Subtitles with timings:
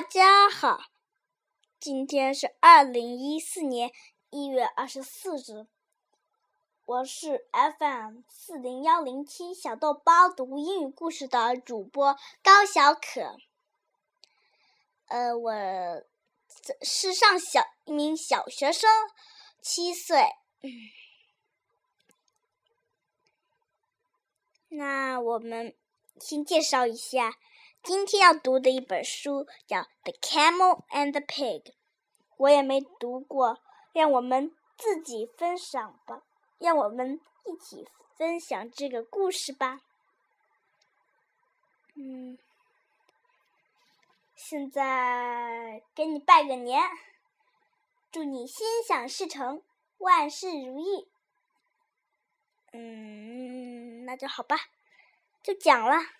[0.00, 0.80] 大家好，
[1.78, 3.92] 今天是二零一四年
[4.30, 5.66] 一月二十四日，
[6.86, 13.36] 我是 FM 四零幺零七小豆包读英语故事的主播高小可。
[15.08, 15.52] 呃，我
[16.80, 18.88] 是上小一名小学生，
[19.60, 20.24] 七岁。
[24.70, 25.76] 那我们
[26.18, 27.34] 先介绍一下。
[27.82, 31.62] 今天要读的一本书叫《The Camel and the Pig》，
[32.36, 33.58] 我也没读过，
[33.94, 36.22] 让我们自己分享吧，
[36.58, 39.80] 让我们一起分享这个故事吧。
[41.94, 42.38] 嗯，
[44.34, 46.82] 现在给你拜个年，
[48.12, 49.62] 祝你心想事成，
[49.96, 51.08] 万事如意。
[52.72, 54.56] 嗯，那就好吧，
[55.42, 56.19] 就讲了。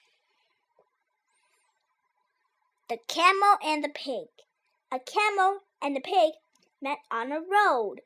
[2.90, 4.26] The Camel and the Pig.
[4.90, 6.32] A camel and a pig
[6.82, 8.00] met on a road.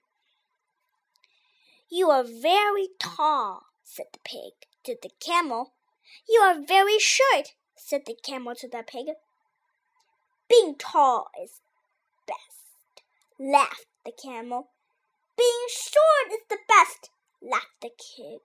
[1.88, 4.52] You are very tall, said the pig
[4.84, 5.72] to the camel.
[6.28, 9.06] You are very short, said the camel to the pig.
[10.50, 11.62] Being tall is
[12.26, 13.02] best,
[13.40, 14.68] laughed the camel.
[15.38, 17.08] Being short is the best,
[17.40, 18.40] laughed the pig.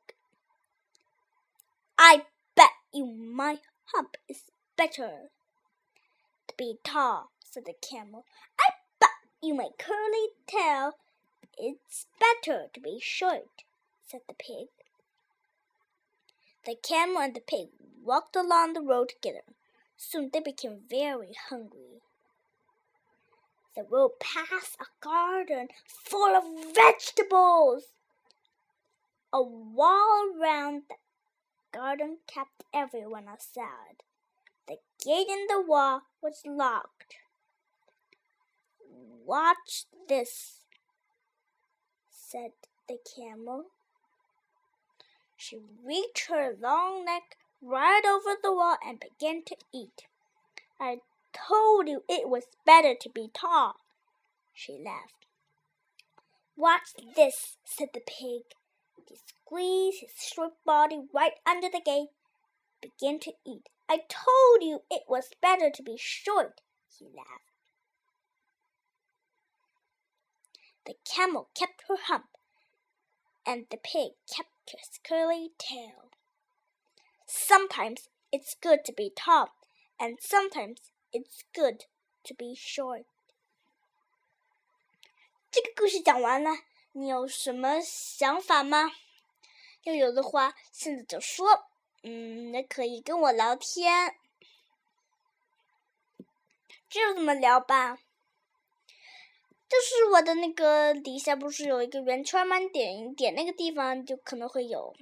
[1.97, 2.23] I
[2.55, 3.57] bet you my
[3.93, 4.43] hump is
[4.77, 5.31] better,
[6.59, 8.25] be tall, said the camel.
[8.59, 9.09] I bet
[9.41, 10.91] you my curly tail.
[11.57, 13.63] It's better to be short,
[14.05, 14.67] said the pig.
[16.65, 17.69] The camel and the pig
[18.03, 19.45] walked along the road together.
[19.95, 22.01] Soon they became very hungry.
[23.77, 26.43] The road passed a garden full of
[26.75, 27.85] vegetables.
[29.31, 34.03] A wall round the garden kept everyone outside.
[35.03, 37.15] Gate in the wall was locked.
[39.25, 40.65] Watch this,
[42.09, 42.51] said
[42.89, 43.67] the camel.
[45.37, 50.03] She reached her long neck right over the wall and began to eat.
[50.81, 50.97] I
[51.31, 53.75] told you it was better to be tall,
[54.53, 55.27] she laughed.
[56.57, 58.41] Watch this, said the pig.
[59.07, 62.09] He squeezed his short body right under the gate,
[62.81, 63.69] began to eat.
[63.88, 67.52] I told you it was better to be short, he laughed.
[70.86, 72.26] The camel kept her hump,
[73.46, 76.10] and the pig kept his curly tail.
[77.26, 79.50] Sometimes it's good to be tall,
[79.98, 80.80] and sometimes
[81.12, 81.84] it's good
[82.24, 83.04] to be short.
[85.50, 86.50] 这个故事讲完了，
[86.92, 88.90] 你有什么想法吗？
[89.84, 91.66] 要有的话，现在就说。
[92.01, 94.15] 嗯，那可以跟我聊天，
[96.89, 97.97] 就这么聊吧？
[99.67, 102.57] 就是我的那个底下不是有一个圆圈吗？
[102.59, 104.95] 点一点那个地方就可能会有。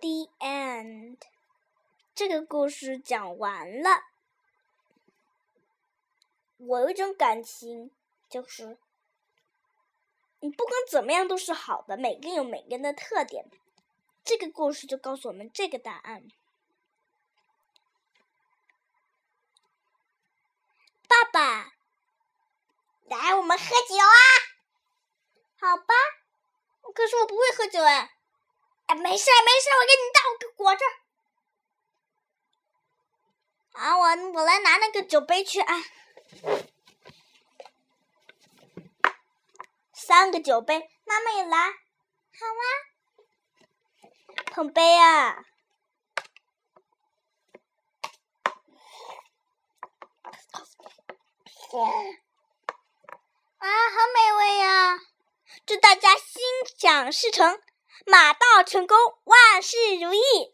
[0.00, 1.16] The end，
[2.14, 4.04] 这个故事讲完了。
[6.58, 7.90] 我有一种感情，
[8.28, 8.78] 就是。
[10.44, 13.46] 你不管怎么样都是好的，每个人有每个人的特点。
[14.22, 16.28] 这个故事就告诉我们这个答案。
[21.08, 21.72] 爸爸，
[23.06, 24.12] 来，我们喝酒啊！
[25.58, 25.94] 好吧，
[26.94, 28.14] 可是我不会喝酒哎。
[28.84, 30.84] 哎，没事没事，我给你倒个果汁。
[33.72, 34.04] 啊，我
[34.34, 35.74] 我来拿那个酒杯去啊。
[40.14, 42.62] 三个酒杯，妈妈也来，好啊！
[44.52, 45.44] 碰杯啊！
[53.58, 55.00] 啊，好美味呀！
[55.66, 56.40] 祝大家心
[56.78, 57.60] 想事成，
[58.06, 60.53] 马到成功，万事如意！